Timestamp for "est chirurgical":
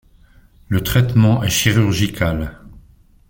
1.43-2.59